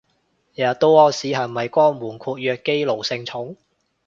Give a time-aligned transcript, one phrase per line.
[0.55, 3.55] 日日屙屎係咪都係肛門括約肌奴性重